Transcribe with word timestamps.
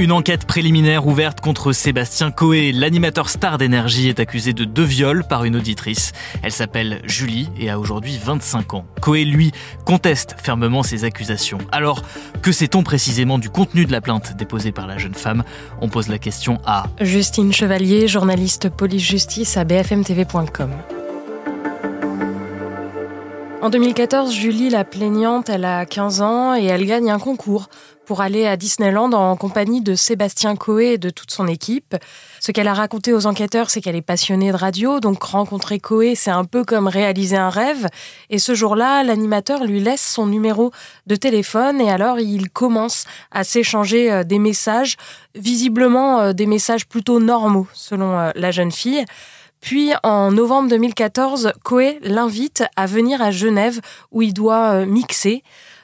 Une 0.00 0.12
enquête 0.12 0.46
préliminaire 0.46 1.06
ouverte 1.06 1.42
contre 1.42 1.74
Sébastien 1.74 2.30
Coé, 2.30 2.72
l'animateur 2.72 3.28
star 3.28 3.58
d'énergie, 3.58 4.08
est 4.08 4.18
accusé 4.18 4.54
de 4.54 4.64
deux 4.64 4.82
viols 4.82 5.24
par 5.24 5.44
une 5.44 5.56
auditrice. 5.56 6.12
Elle 6.42 6.52
s'appelle 6.52 7.02
Julie 7.04 7.50
et 7.58 7.68
a 7.68 7.78
aujourd'hui 7.78 8.18
25 8.18 8.72
ans. 8.72 8.86
Coé, 9.02 9.26
lui, 9.26 9.52
conteste 9.84 10.36
fermement 10.42 10.82
ces 10.82 11.04
accusations. 11.04 11.58
Alors, 11.70 12.02
que 12.40 12.50
sait-on 12.50 12.82
précisément 12.82 13.38
du 13.38 13.50
contenu 13.50 13.84
de 13.84 13.92
la 13.92 14.00
plainte 14.00 14.38
déposée 14.38 14.72
par 14.72 14.86
la 14.86 14.96
jeune 14.96 15.12
femme? 15.12 15.44
On 15.82 15.90
pose 15.90 16.08
la 16.08 16.18
question 16.18 16.62
à 16.64 16.84
Justine 17.02 17.52
Chevalier, 17.52 18.08
journaliste 18.08 18.70
police-justice 18.70 19.58
à 19.58 19.64
bfmtv.com. 19.64 20.70
En 23.62 23.68
2014, 23.68 24.32
Julie, 24.32 24.70
la 24.70 24.84
plaignante, 24.84 25.50
elle 25.50 25.66
a 25.66 25.84
15 25.84 26.22
ans 26.22 26.54
et 26.54 26.64
elle 26.64 26.86
gagne 26.86 27.10
un 27.10 27.18
concours 27.18 27.68
pour 28.06 28.22
aller 28.22 28.46
à 28.46 28.56
Disneyland 28.56 29.12
en 29.12 29.36
compagnie 29.36 29.82
de 29.82 29.94
Sébastien 29.94 30.56
Coé 30.56 30.94
et 30.94 30.98
de 30.98 31.10
toute 31.10 31.30
son 31.30 31.46
équipe. 31.46 31.94
Ce 32.40 32.52
qu'elle 32.52 32.68
a 32.68 32.74
raconté 32.74 33.12
aux 33.12 33.26
enquêteurs, 33.26 33.68
c'est 33.68 33.82
qu'elle 33.82 33.96
est 33.96 34.02
passionnée 34.02 34.50
de 34.50 34.56
radio, 34.56 34.98
donc 34.98 35.22
rencontrer 35.22 35.78
Coé, 35.78 36.14
c'est 36.14 36.30
un 36.30 36.46
peu 36.46 36.64
comme 36.64 36.88
réaliser 36.88 37.36
un 37.36 37.50
rêve. 37.50 37.86
Et 38.30 38.38
ce 38.38 38.54
jour-là, 38.54 39.04
l'animateur 39.04 39.62
lui 39.62 39.78
laisse 39.78 40.02
son 40.02 40.26
numéro 40.26 40.72
de 41.06 41.14
téléphone 41.14 41.82
et 41.82 41.90
alors 41.90 42.18
il 42.18 42.48
commence 42.48 43.04
à 43.30 43.44
s'échanger 43.44 44.10
euh, 44.10 44.24
des 44.24 44.38
messages, 44.38 44.96
visiblement 45.34 46.20
euh, 46.20 46.32
des 46.32 46.46
messages 46.46 46.86
plutôt 46.86 47.20
normaux 47.20 47.68
selon 47.74 48.18
euh, 48.18 48.30
la 48.34 48.50
jeune 48.52 48.72
fille. 48.72 49.04
Puis 49.60 49.92
en 50.02 50.32
novembre 50.32 50.70
2014, 50.70 51.52
Coé 51.62 51.98
l'invite 52.02 52.64
à 52.76 52.86
venir 52.86 53.20
à 53.20 53.30
Genève 53.30 53.80
où 54.10 54.22
il 54.22 54.32
doit 54.32 54.72
euh, 54.72 54.86
mixer. 54.86 55.42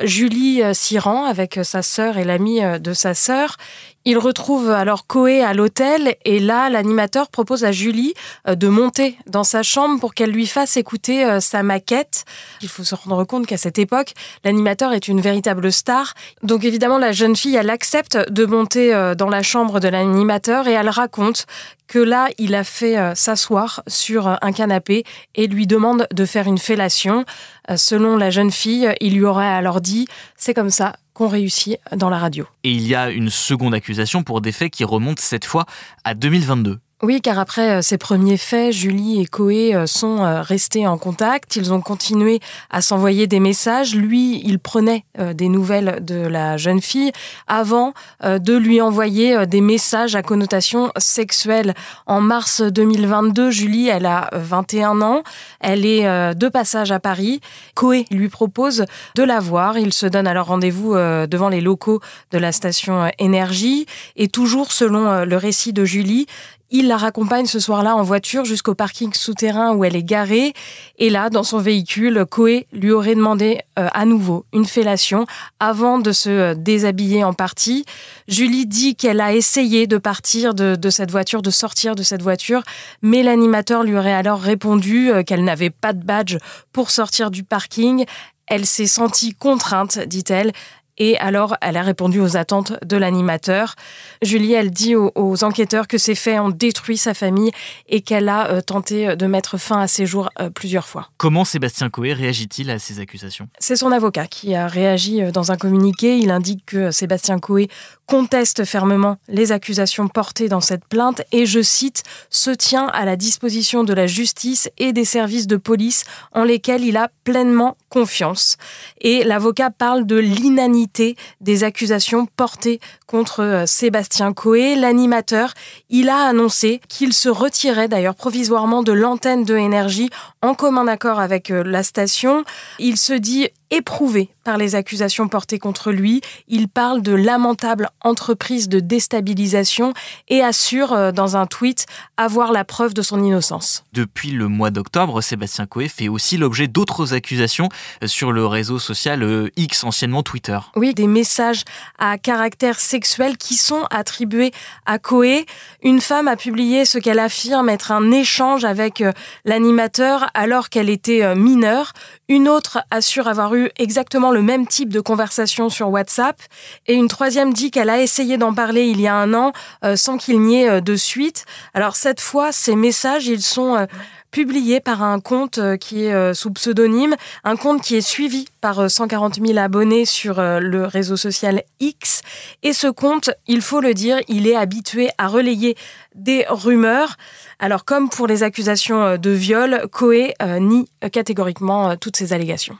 Julie 0.00 0.62
euh, 0.62 0.74
s'y 0.74 0.98
rend 0.98 1.24
avec 1.24 1.60
sa 1.62 1.82
sœur 1.82 2.18
et 2.18 2.24
l'ami 2.24 2.64
euh, 2.64 2.78
de 2.78 2.92
sa 2.92 3.14
sœur. 3.14 3.56
Il 4.04 4.16
retrouve 4.16 4.70
alors 4.70 5.06
Coé 5.06 5.42
à 5.42 5.52
l'hôtel 5.52 6.14
et 6.24 6.38
là, 6.38 6.70
l'animateur 6.70 7.28
propose 7.28 7.64
à 7.64 7.72
Julie 7.72 8.14
de 8.46 8.68
monter 8.68 9.18
dans 9.26 9.44
sa 9.44 9.62
chambre 9.62 10.00
pour 10.00 10.14
qu'elle 10.14 10.30
lui 10.30 10.46
fasse 10.46 10.78
écouter 10.78 11.40
sa 11.40 11.62
maquette. 11.62 12.24
Il 12.62 12.70
faut 12.70 12.84
se 12.84 12.94
rendre 12.94 13.24
compte 13.24 13.46
qu'à 13.46 13.58
cette 13.58 13.78
époque, 13.78 14.14
l'animateur 14.44 14.94
est 14.94 15.08
une 15.08 15.20
véritable 15.20 15.70
star. 15.70 16.14
Donc 16.42 16.64
évidemment, 16.64 16.96
la 16.96 17.12
jeune 17.12 17.36
fille, 17.36 17.56
elle 17.56 17.68
accepte 17.68 18.16
de 18.30 18.46
monter 18.46 19.12
dans 19.18 19.28
la 19.28 19.42
chambre 19.42 19.78
de 19.78 19.88
l'animateur 19.88 20.68
et 20.68 20.72
elle 20.72 20.88
raconte 20.88 21.44
que 21.88 21.98
là, 21.98 22.28
il 22.38 22.54
a 22.54 22.62
fait 22.62 22.98
euh, 22.98 23.14
s'asseoir 23.14 23.82
sur 23.88 24.28
euh, 24.28 24.36
un 24.42 24.52
canapé 24.52 25.04
et 25.34 25.48
lui 25.48 25.66
demande 25.66 26.06
de 26.12 26.24
faire 26.24 26.46
une 26.46 26.58
fellation. 26.58 27.24
Euh, 27.70 27.76
selon 27.76 28.16
la 28.16 28.30
jeune 28.30 28.50
fille, 28.50 28.88
il 29.00 29.14
lui 29.14 29.24
aurait 29.24 29.46
alors 29.46 29.80
dit 29.80 30.06
c'est 30.36 30.54
comme 30.54 30.70
ça 30.70 30.96
qu'on 31.12 31.28
réussit 31.28 31.78
dans 31.96 32.10
la 32.10 32.18
radio. 32.18 32.46
Et 32.64 32.70
il 32.70 32.86
y 32.86 32.94
a 32.94 33.10
une 33.10 33.30
seconde 33.30 33.74
accusation 33.74 34.22
pour 34.22 34.40
des 34.40 34.52
faits 34.52 34.72
qui 34.72 34.84
remontent 34.84 35.22
cette 35.22 35.44
fois 35.44 35.66
à 36.04 36.14
2022. 36.14 36.78
Oui, 37.00 37.20
car 37.20 37.38
après 37.38 37.76
euh, 37.76 37.80
ces 37.80 37.96
premiers 37.96 38.36
faits, 38.36 38.72
Julie 38.72 39.20
et 39.20 39.26
Coé 39.26 39.72
euh, 39.72 39.86
sont 39.86 40.24
euh, 40.24 40.42
restés 40.42 40.84
en 40.88 40.98
contact. 40.98 41.54
Ils 41.54 41.72
ont 41.72 41.80
continué 41.80 42.40
à 42.70 42.82
s'envoyer 42.82 43.28
des 43.28 43.38
messages. 43.38 43.94
Lui, 43.94 44.42
il 44.44 44.58
prenait 44.58 45.04
des 45.34 45.48
nouvelles 45.48 45.98
de 46.00 46.16
la 46.16 46.56
jeune 46.56 46.80
fille 46.80 47.12
avant 47.46 47.92
de 48.22 48.56
lui 48.56 48.80
envoyer 48.80 49.46
des 49.46 49.60
messages 49.60 50.14
à 50.14 50.22
connotation 50.22 50.90
sexuelle. 50.96 51.74
En 52.06 52.20
mars 52.20 52.62
2022, 52.62 53.50
Julie, 53.50 53.88
elle 53.88 54.06
a 54.06 54.30
21 54.32 55.00
ans. 55.02 55.22
Elle 55.60 55.84
est 55.86 56.34
de 56.34 56.48
passage 56.48 56.92
à 56.92 57.00
Paris. 57.00 57.40
Coé 57.74 58.04
lui 58.10 58.28
propose 58.28 58.84
de 59.14 59.22
la 59.22 59.40
voir. 59.40 59.78
Il 59.78 59.92
se 59.92 60.06
donne 60.06 60.26
alors 60.26 60.46
rendez-vous 60.46 60.94
devant 60.94 61.48
les 61.48 61.60
locaux 61.60 62.00
de 62.30 62.38
la 62.38 62.52
station 62.52 63.10
Énergie. 63.18 63.86
Et 64.16 64.28
toujours 64.28 64.72
selon 64.72 65.24
le 65.24 65.36
récit 65.36 65.72
de 65.72 65.84
Julie, 65.84 66.26
il 66.70 66.88
la 66.88 66.96
raccompagne 66.96 67.46
ce 67.46 67.60
soir-là 67.60 67.96
en 67.96 68.02
voiture 68.02 68.44
jusqu'au 68.44 68.74
parking 68.74 69.12
souterrain 69.14 69.74
où 69.74 69.84
elle 69.84 69.96
est 69.96 70.02
garée. 70.02 70.52
Et 70.98 71.08
là, 71.08 71.30
dans 71.30 71.42
son 71.42 71.58
véhicule, 71.58 72.24
Coé 72.30 72.66
lui 72.72 72.90
aurait 72.90 73.14
demandé 73.14 73.60
euh, 73.78 73.88
à 73.92 74.04
nouveau 74.04 74.44
une 74.52 74.66
fellation 74.66 75.26
avant 75.60 75.98
de 75.98 76.12
se 76.12 76.28
euh, 76.28 76.54
déshabiller 76.54 77.24
en 77.24 77.32
partie. 77.32 77.84
Julie 78.28 78.66
dit 78.66 78.96
qu'elle 78.96 79.20
a 79.20 79.34
essayé 79.34 79.86
de 79.86 79.96
partir 79.96 80.54
de, 80.54 80.76
de, 80.76 80.90
cette 80.90 81.10
voiture, 81.10 81.40
de 81.40 81.50
sortir 81.50 81.94
de 81.94 82.02
cette 82.02 82.22
voiture, 82.22 82.62
mais 83.00 83.22
l'animateur 83.22 83.82
lui 83.82 83.96
aurait 83.96 84.12
alors 84.12 84.40
répondu 84.40 85.10
euh, 85.10 85.22
qu'elle 85.22 85.44
n'avait 85.44 85.70
pas 85.70 85.94
de 85.94 86.04
badge 86.04 86.36
pour 86.72 86.90
sortir 86.90 87.30
du 87.30 87.44
parking. 87.44 88.04
Elle 88.46 88.66
s'est 88.66 88.86
sentie 88.86 89.34
contrainte, 89.34 89.98
dit-elle, 89.98 90.52
et 90.98 91.16
alors, 91.18 91.56
elle 91.60 91.76
a 91.76 91.82
répondu 91.82 92.20
aux 92.20 92.36
attentes 92.36 92.72
de 92.84 92.96
l'animateur. 92.96 93.74
Julie, 94.22 94.52
elle 94.52 94.70
dit 94.70 94.96
aux, 94.96 95.44
enquêteurs 95.44 95.86
que 95.86 95.98
ces 95.98 96.14
faits 96.14 96.40
ont 96.40 96.48
détruit 96.48 96.96
sa 96.96 97.14
famille 97.14 97.52
et 97.88 98.00
qu'elle 98.00 98.28
a 98.28 98.50
euh, 98.50 98.60
tenté 98.60 99.14
de 99.14 99.26
mettre 99.26 99.58
fin 99.58 99.80
à 99.80 99.86
ses 99.86 100.06
jours 100.06 100.30
euh, 100.40 100.50
plusieurs 100.50 100.86
fois. 100.86 101.08
Comment 101.16 101.44
Sébastien 101.44 101.90
Coé 101.90 102.12
réagit-il 102.12 102.70
à 102.70 102.78
ces 102.78 102.98
accusations? 102.98 103.48
C'est 103.58 103.76
son 103.76 103.92
avocat 103.92 104.26
qui 104.26 104.54
a 104.54 104.66
réagi 104.66 105.22
euh, 105.22 105.30
dans 105.30 105.52
un 105.52 105.56
communiqué. 105.56 106.18
Il 106.18 106.30
indique 106.30 106.66
que 106.66 106.90
Sébastien 106.90 107.38
Coé 107.38 107.68
conteste 108.06 108.64
fermement 108.64 109.18
les 109.28 109.52
accusations 109.52 110.08
portées 110.08 110.48
dans 110.48 110.62
cette 110.62 110.84
plainte 110.86 111.22
et, 111.30 111.46
je 111.46 111.60
cite, 111.60 112.02
se 112.30 112.50
tient 112.50 112.86
à 112.86 113.04
la 113.04 113.16
disposition 113.16 113.84
de 113.84 113.92
la 113.92 114.06
justice 114.06 114.70
et 114.78 114.92
des 114.92 115.04
services 115.04 115.46
de 115.46 115.56
police 115.56 116.04
en 116.32 116.42
lesquels 116.42 116.84
il 116.84 116.96
a 116.96 117.10
pleinement 117.24 117.76
confiance. 117.88 118.56
Et 119.00 119.24
l'avocat 119.24 119.70
parle 119.70 120.06
de 120.06 120.16
l'inanité 120.16 121.16
des 121.40 121.64
accusations 121.64 122.26
portées 122.26 122.80
contre 123.06 123.42
euh, 123.42 123.66
Sébastien 123.66 124.32
Coé, 124.32 124.76
l'animateur. 124.76 125.54
Il 125.88 126.08
a 126.08 126.26
annoncé 126.26 126.80
qu'il 126.88 127.12
se 127.12 127.28
retirait 127.28 127.88
d'ailleurs 127.88 128.14
provisoirement 128.14 128.82
de 128.82 128.92
l'antenne 128.92 129.44
de 129.44 129.56
énergie 129.56 130.10
en 130.42 130.54
commun 130.54 130.86
accord 130.86 131.20
avec 131.20 131.50
euh, 131.50 131.62
la 131.64 131.82
station. 131.82 132.44
Il 132.78 132.96
se 132.96 133.12
dit 133.12 133.48
éprouvé 133.70 134.30
par 134.44 134.56
les 134.56 134.74
accusations 134.74 135.28
portées 135.28 135.58
contre 135.58 135.92
lui. 135.92 136.22
Il 136.48 136.68
parle 136.68 137.02
de 137.02 137.12
lamentable 137.12 137.90
entreprise 138.00 138.68
de 138.68 138.80
déstabilisation 138.80 139.92
et 140.28 140.42
assure 140.42 140.92
euh, 140.94 141.12
dans 141.12 141.36
un 141.36 141.46
tweet 141.46 141.86
avoir 142.16 142.50
la 142.52 142.64
preuve 142.64 142.94
de 142.94 143.02
son 143.02 143.22
innocence. 143.22 143.84
Depuis 143.92 144.30
le 144.30 144.48
mois 144.48 144.70
d'octobre, 144.70 145.20
Sébastien 145.20 145.66
Coé 145.66 145.88
fait 145.88 146.08
aussi 146.08 146.38
l'objet 146.38 146.66
d'autres 146.66 147.12
accusations 147.12 147.68
euh, 148.02 148.06
sur 148.06 148.32
le 148.32 148.46
réseau 148.46 148.78
social 148.78 149.22
euh, 149.22 149.50
X, 149.56 149.84
anciennement 149.84 150.22
Twitter. 150.22 150.58
Oui, 150.76 150.94
des 150.94 151.06
messages 151.06 151.64
à 151.98 152.16
caractère 152.16 152.80
sexuel 152.80 153.36
qui 153.36 153.54
sont 153.54 153.84
attribués 153.90 154.52
à 154.86 154.98
Coé. 154.98 155.44
Une 155.82 156.00
femme 156.00 156.26
a 156.26 156.36
publié 156.36 156.86
ce 156.86 156.98
qu'elle 156.98 157.18
affirme 157.18 157.68
être 157.68 157.92
un 157.92 158.10
échange 158.12 158.64
avec 158.64 159.02
l'animateur 159.44 160.30
alors 160.32 160.70
qu'elle 160.70 160.88
était 160.88 161.34
mineure. 161.34 161.92
Une 162.28 162.48
autre 162.48 162.78
assure 162.90 163.28
avoir 163.28 163.54
exactement 163.78 164.30
le 164.30 164.42
même 164.42 164.66
type 164.66 164.90
de 164.90 165.00
conversation 165.00 165.68
sur 165.68 165.88
WhatsApp. 165.90 166.40
Et 166.86 166.94
une 166.94 167.08
troisième 167.08 167.52
dit 167.52 167.70
qu'elle 167.70 167.90
a 167.90 168.00
essayé 168.00 168.36
d'en 168.36 168.54
parler 168.54 168.86
il 168.86 169.00
y 169.00 169.06
a 169.06 169.14
un 169.14 169.34
an 169.34 169.52
euh, 169.84 169.96
sans 169.96 170.18
qu'il 170.18 170.40
n'y 170.40 170.62
ait 170.62 170.68
euh, 170.68 170.80
de 170.80 170.96
suite. 170.96 171.44
Alors 171.74 171.96
cette 171.96 172.20
fois, 172.20 172.52
ces 172.52 172.76
messages, 172.76 173.26
ils 173.26 173.42
sont 173.42 173.76
euh, 173.76 173.86
publiés 174.30 174.80
par 174.80 175.02
un 175.02 175.20
compte 175.20 175.58
qui 175.78 176.04
est 176.04 176.34
sous 176.34 176.50
pseudonyme, 176.52 177.16
un 177.44 177.56
compte 177.56 177.80
qui 177.80 177.96
est 177.96 178.02
suivi 178.02 178.44
par 178.60 178.90
140 178.90 179.36
000 179.42 179.58
abonnés 179.58 180.04
sur 180.04 180.34
le 180.38 180.84
réseau 180.84 181.16
social 181.16 181.62
X. 181.80 182.20
Et 182.62 182.74
ce 182.74 182.88
compte, 182.88 183.30
il 183.46 183.62
faut 183.62 183.80
le 183.80 183.94
dire, 183.94 184.18
il 184.28 184.46
est 184.46 184.54
habitué 184.54 185.08
à 185.16 185.28
relayer 185.28 185.78
des 186.14 186.44
rumeurs. 186.50 187.16
Alors 187.58 187.86
comme 187.86 188.10
pour 188.10 188.26
les 188.26 188.42
accusations 188.42 189.16
de 189.16 189.30
viol, 189.30 189.86
Coé 189.90 190.34
nie 190.60 190.90
catégoriquement 191.10 191.96
toutes 191.96 192.18
ces 192.18 192.34
allégations. 192.34 192.76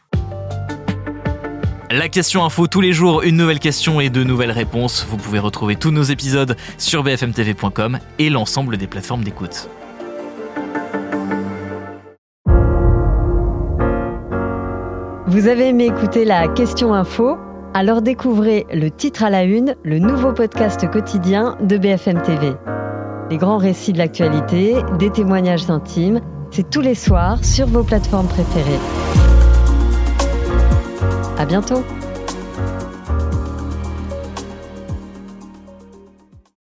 La 1.90 2.10
question 2.10 2.44
info 2.44 2.66
tous 2.66 2.82
les 2.82 2.92
jours, 2.92 3.22
une 3.22 3.38
nouvelle 3.38 3.60
question 3.60 3.98
et 3.98 4.10
de 4.10 4.22
nouvelles 4.22 4.50
réponses. 4.50 5.06
Vous 5.08 5.16
pouvez 5.16 5.38
retrouver 5.38 5.74
tous 5.74 5.90
nos 5.90 6.02
épisodes 6.02 6.54
sur 6.76 7.02
bfmtv.com 7.02 7.98
et 8.18 8.28
l'ensemble 8.28 8.76
des 8.76 8.86
plateformes 8.86 9.24
d'écoute. 9.24 9.70
Vous 15.26 15.48
avez 15.48 15.68
aimé 15.68 15.86
écouter 15.86 16.26
la 16.26 16.48
question 16.48 16.92
info? 16.92 17.38
Alors 17.72 18.02
découvrez 18.02 18.66
le 18.70 18.90
titre 18.90 19.24
à 19.24 19.30
la 19.30 19.44
une, 19.44 19.74
le 19.82 19.98
nouveau 19.98 20.34
podcast 20.34 20.90
quotidien 20.90 21.56
de 21.62 21.78
BFM 21.78 22.20
TV. 22.20 22.52
Les 23.30 23.38
grands 23.38 23.58
récits 23.58 23.94
de 23.94 23.98
l'actualité, 23.98 24.74
des 24.98 25.10
témoignages 25.10 25.70
intimes, 25.70 26.20
c'est 26.50 26.68
tous 26.68 26.82
les 26.82 26.94
soirs 26.94 27.42
sur 27.42 27.66
vos 27.66 27.82
plateformes 27.82 28.28
préférées. 28.28 28.78
À 31.38 31.46
bientôt 31.46 31.84